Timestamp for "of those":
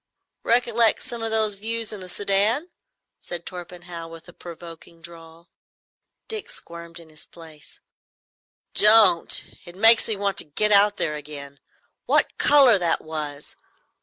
1.21-1.53